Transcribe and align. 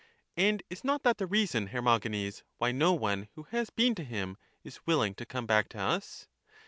And 0.35 0.63
is 0.67 0.83
not 0.83 1.03
that 1.03 1.19
the 1.19 1.27
reason, 1.27 1.67
Hermogenes, 1.67 2.41
why 2.57 2.71
no 2.71 2.91
one, 2.91 3.27
who 3.35 3.43
has 3.51 3.69
been 3.69 3.93
to 3.93 4.03
him, 4.03 4.35
is 4.63 4.83
willing 4.87 5.13
to 5.13 5.27
come 5.27 5.45
back 5.45 5.69
to 5.69 5.77
us? 5.79 6.27